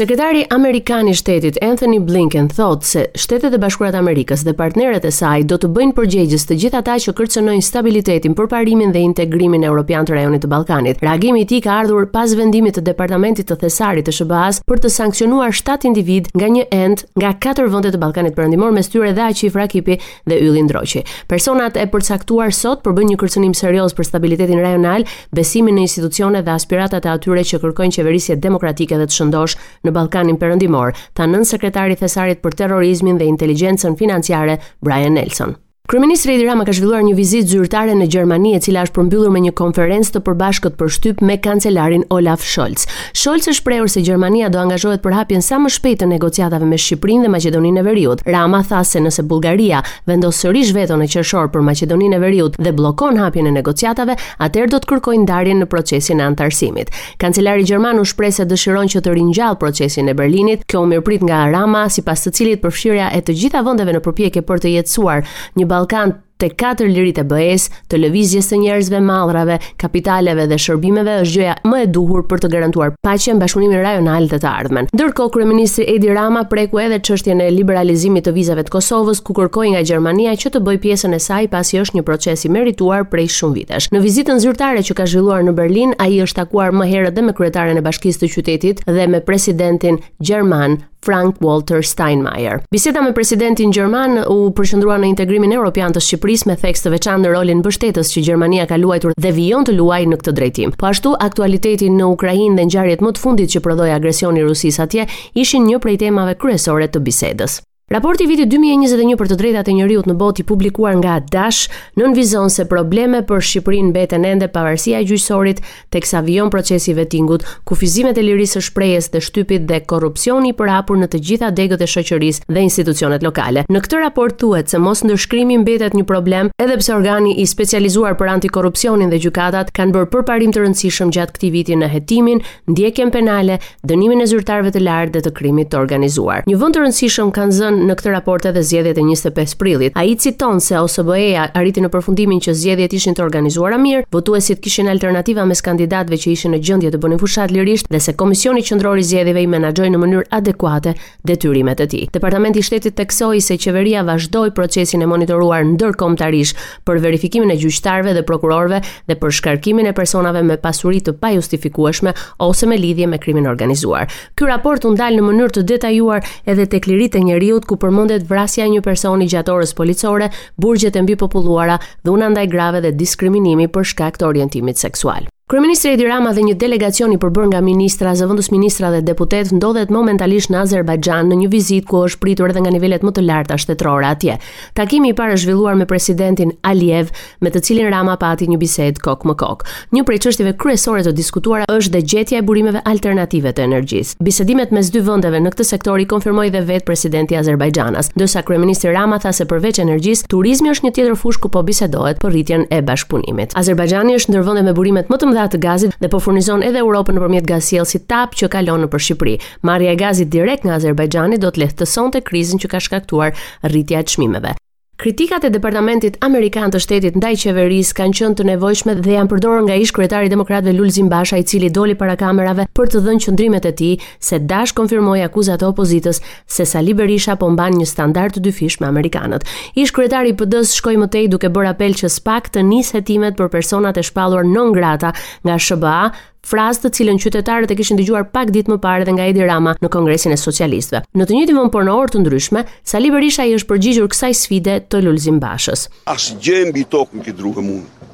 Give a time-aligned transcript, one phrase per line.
[0.00, 5.04] Sekretari Amerikan i Shtetit Anthony Blinken thotë se Shtetet e Bashkuara të Amerikës dhe partnerët
[5.04, 9.02] e saj do të bëjnë përgjegjës të gjithë ata që kërcënojnë stabilitetin për parimin dhe
[9.04, 11.02] integrimin evropian të rajonit të Ballkanit.
[11.04, 14.92] Reagimi i tij ka ardhur pas vendimit të Departamentit të Thesarit të SBA-s për të
[14.94, 19.26] sankcionuar 7 individ nga një end nga katër vende të Ballkanit Perëndimor me shtyrë dhe
[19.26, 19.98] Aqif Rakipi
[20.32, 21.04] dhe Ylli Ndroqi.
[21.28, 25.04] Personat e përcaktuar sot përbëjnë një kërcënim serioz për stabilitetin rajonal,
[25.36, 29.94] besimin në institucione dhe aspiratat e atyre që kërkojnë qeverisje demokratike dhe të shëndosh në
[29.98, 35.58] Ballkanin Perëndimor, tha nën sekretari i thesarit për terrorizmin dhe inteligjencën financiare Brian Nelson.
[35.90, 39.40] Kryeministri Edi Rama ka zhvilluar një vizitë zyrtare në Gjermani, e cila është përmbyllur me
[39.42, 42.84] një konferencë të përbashkët për shtyp me kancelarin Olaf Scholz.
[43.12, 46.78] Scholz është shprehur se Gjermania do angazhohet për hapjen sa më shpejt të negociatave me
[46.78, 48.22] Shqipërinë dhe Maqedoninë e Veriut.
[48.30, 52.72] Rama tha se nëse Bullgaria vendos sërish veto në qershor për Maqedoninë e Veriut dhe
[52.78, 54.14] bllokon hapjen e negociatave,
[54.46, 56.94] atëherë do të kërkojnë ndarjen në procesin e antarësimit.
[57.18, 60.62] Kancelari gjerman u shpreh se dëshiron që të ringjall procesin e Berlinit.
[60.70, 64.46] Kjo u mirprit nga Rama, sipas të cilit përfshirja e të gjitha vendeve në përpjekje
[64.46, 65.26] për të jetësuar
[65.58, 71.16] një Ballkan të katër lirit e bëhes, të lëvizjes të njerëzve mallrave, kapitaleve dhe shërbimeve
[71.20, 74.88] është gjëja më e duhur për të garantuar paqen bashkëpunimin rajonal të të ardhmen.
[74.96, 79.72] Ndërkohë kryeministri Edi Rama preku edhe çështjen e liberalizimit të vizave të Kosovës, ku kërkoi
[79.74, 83.28] nga Gjermania që të bëjë pjesën e saj pasi është një proces i merituar prej
[83.36, 83.90] shumë vitesh.
[83.92, 87.36] Në vizitën zyrtare që ka zhvilluar në Berlin, ai është takuar më herët edhe me
[87.36, 92.60] kryetaren e Bashkisë së Qytetit dhe me presidentin gjerman Frank Walter Steinmeier.
[92.70, 97.26] Biseda me Presidentin gjerman u përshëndrua në integrimin evropian të Shqipërisë me theks të veçantë
[97.26, 100.74] në rolin mbështetës që Gjermania ka luajtur dhe vijon të luajë në këtë drejtim.
[100.80, 104.86] Po ashtu aktualiteti në Ukrainë dhe ngjarjet më të fundit që prodhoi agresioni i Rusisë
[104.86, 105.08] atje
[105.46, 107.60] ishin një prej temave kryesore të bisedës.
[107.90, 111.64] Raporti i vitit 2021 për të drejtat e njeriut në botë i publikuar nga Dash
[111.98, 115.58] nënvizon se probleme për Shqipërinë mbeten ende pavarësia e gjyqësorit,
[115.90, 120.56] teksa vijon procesi i vettingut, kufizimet e lirisë së shprehjes dhe shtypit dhe korrupsioni i
[120.60, 123.64] përhapur në të gjitha degët e shoqërisë dhe institucionet lokale.
[123.66, 128.14] Në këtë raport thuhet se mos ndërshkrimi mbetet një problem, edhe pse organi i specializuar
[128.14, 133.10] për antikorrupsionin dhe gjykatat kanë bërë përparim të rëndësishëm gjatë këtij viti në hetimin, ndjekjen
[133.10, 136.46] penale, dënimin e zyrtarëve të lartë dhe të krimit të organizuar.
[136.46, 139.94] Një vend të rëndësishëm kanë zënë në këtë raport edhe zgjedhjet e 25 prillit.
[139.96, 144.88] Ai citon se OSBE-ja arriti në përfundimin që zgjedhjet ishin të organizuara mirë, votuesit kishin
[144.92, 149.00] alternativa mes kandidatëve që ishin në gjendje të bënin fushat lirisht dhe se Komisioni Qendror
[149.00, 150.94] i Zgjedhjeve i menaxhoi në mënyrë adekuate
[151.28, 152.04] detyrimet e tij.
[152.16, 158.16] Departamenti i Shtetit theksoi se qeveria vazhdoi procesin e monitoruar ndërkombëtarisht për verifikimin e gjyqtarëve
[158.18, 162.12] dhe prokurorëve dhe për shkarkimin e personave me pasuri të pajustifikueshme
[162.44, 164.10] ose me lidhje me krimin organizuar.
[164.36, 167.22] Ky raport u ndal në mënyrë të detajuar edhe tek lirit e
[167.70, 172.48] ku përmendet vrasja e një personi gjatë orës policore, burgjet e mbi populluara, dhuna ndaj
[172.56, 175.30] grave dhe diskriminimi për shkak të orientimit seksual.
[175.50, 179.90] Kryeministri Edi Rama dhe një delegacion i përbërë nga ministra, zëvendës ministra dhe deputet ndodhet
[179.90, 183.56] momentalisht në Azerbajxhan në një vizitë ku është pritur edhe nga nivelet më të larta
[183.58, 184.36] shtetërore atje.
[184.78, 187.10] Takimi i parë është zhvilluar me presidentin Aliyev,
[187.42, 189.64] me të cilin Rama pati një bisedë kok më kok.
[189.90, 194.20] Një prej çështjeve kryesore të diskutuara është dhe gjetja e burimeve alternative të energjisë.
[194.22, 198.44] Bisedimet mes dy vendeve në këtë sektor i konfirmoi dhe vet presidenti i Azerbajxhanas, ndërsa
[198.46, 202.36] kryeministri Rama tha se përveç energjisë, turizmi është një tjetër fushë ku po bisedohet për
[202.38, 203.58] rritjen e bashkëpunimit.
[203.64, 206.82] Azerbajxhani është ndër vende me burimet më të mëdha të gazit dhe po furnizon edhe
[206.82, 209.36] Europën nëpërmjet gazjellësit TAP që kalon nëpër Shqipëri.
[209.70, 213.36] Marrja e gazit direkt nga Azerbajxhani do të lehtësonte krizën që ka shkaktuar
[213.70, 214.56] rritja e çmimeve.
[215.00, 219.62] Kritikat e Departamentit Amerikan të Shtetit ndaj qeverisë kanë qenë të nevojshme dhe janë përdorur
[219.64, 223.24] nga ish kryetari i Demokratëve Lulzim Basha, i cili doli para kamerave për të dhënë
[223.24, 226.20] qendrimet e tij se dash konfirmoi akuzat e opozitës
[226.52, 229.48] se Sali Berisha po mban një standard të dyfish me amerikanët.
[229.80, 233.40] Ish kryetari i PD-s shkoi më tej duke bërë apel që spak të nisë hetimet
[233.40, 235.14] për personat e shpallur non grata
[235.48, 236.02] nga SBA
[236.48, 239.74] frazë të cilën qytetarët e kishin dëgjuar pak ditë më parë edhe nga Edi Rama
[239.82, 241.02] në Kongresin e Socialistëve.
[241.16, 244.76] Në të njëjtin por në orë të ndryshme, Sali Berisha i është përgjigjur kësaj sfide
[244.90, 245.86] të Lulzim Bashës.
[246.08, 248.08] As gjë mbi tokën që drukëm unë.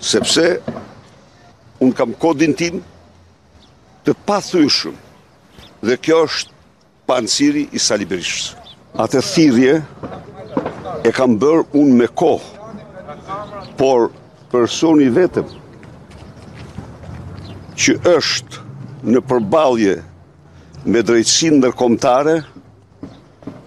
[0.00, 0.46] Sepse
[1.84, 2.78] un kam kodin tim
[4.06, 4.94] të pasuyshëm
[5.86, 6.54] dhe kjo është
[7.10, 8.54] panciri i Sali Berishës.
[8.96, 9.80] Atë thirrje
[11.06, 13.74] e kam bërë un me kohë.
[13.76, 14.08] Por
[14.52, 15.50] personi vetëm
[17.76, 18.62] që është
[19.12, 19.96] në përbalje
[20.86, 22.38] me drejtsin nërkomtare,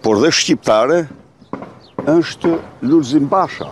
[0.03, 1.01] por dhe shqiptare,
[2.09, 2.56] është
[2.89, 3.69] Lulzim Basha.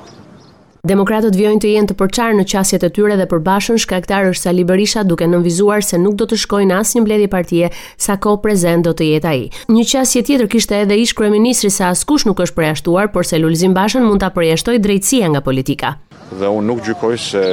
[0.88, 4.63] Demokratët vjojnë të jenë të përqarë në qasjet e tyre dhe përbashën shkaktar është Sali
[4.63, 8.86] Berisha duke nënvizuar se nuk do të shkojnë asë një mbledi partije sa ko prezent
[8.88, 9.50] do të jetë aji.
[9.74, 13.75] Një qasje tjetër kishte edhe ish kreministri sa askush nuk është preashtuar, por se Lulzim
[13.75, 15.95] Bashën mund të preashtoj drejtsia nga politika.
[16.31, 17.44] Dhe unë nuk gjykoj se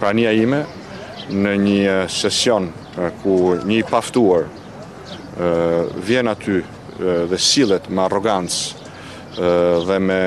[0.00, 0.64] prania ime
[1.32, 2.68] në një sesion
[3.22, 4.48] ku një paftuar
[6.06, 6.60] vjen aty
[6.98, 8.82] dhe silet me arrogancë
[9.88, 10.18] dhe me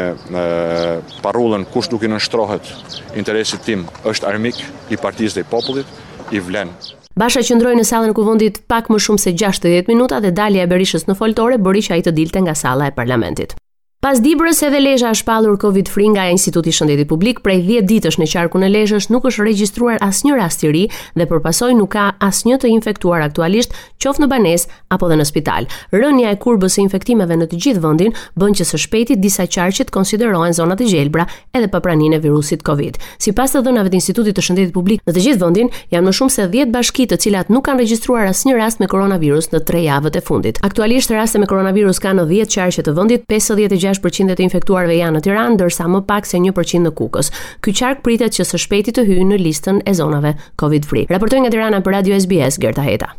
[1.24, 2.74] parullën kush nuk i nështrohet
[3.16, 4.60] interesit tim është armik
[4.92, 5.88] i partiz dhe i popullit
[6.36, 6.74] i vlenë.
[7.18, 10.70] Basha qëndroi në sallën e kuvendit pak më shumë se 60 minuta dhe dalja e
[10.70, 13.56] Berishës në foltore bëri që ai të dilte nga salla e parlamentit.
[13.98, 17.86] Pas dibrës edhe Lezha është shpallur Covid free nga Instituti i Shëndetit Publik, prej 10
[17.90, 20.84] ditësh në qarkun e Lezhës nuk është regjistruar asnjë rast i ri
[21.18, 25.66] dhe për nuk ka asnjë të infektuar aktualisht, qoftë në banesë apo dhe në spital.
[25.92, 29.88] Rënja e kurbës së infektimeve në të gjithë vendin bën që së shpejti disa qarqe
[29.90, 31.26] të konsiderohen zona të gjelbra
[31.58, 33.02] edhe pa praninë e virusit Covid.
[33.18, 36.36] Sipas të dhënave të Institutit të Shëndetit Publik, në të gjithë vendin janë më shumë
[36.38, 40.22] se 10 bashki të cilat nuk kanë regjistruar asnjë rast me koronavirus në 3 javët
[40.22, 40.62] e fundit.
[40.70, 45.18] Aktualisht raste me koronavirus kanë në 10 qarqe të vendit, 56 6% e infektuarve janë
[45.18, 47.32] në Tiranë ndërsa më pak se 1% në Kukës.
[47.64, 51.08] Ky qark pritet që së shpejti të hyjë në listën e zonave Covid free.
[51.14, 53.14] Raportoj nga Tirana për Radio SBS Gerta Heta.